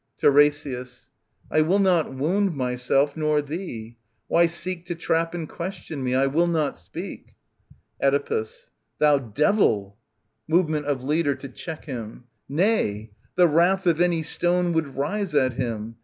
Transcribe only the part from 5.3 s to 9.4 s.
and question me? I will not speak. Oedipus. Thou